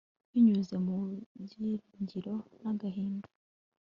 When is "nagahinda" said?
2.61-3.29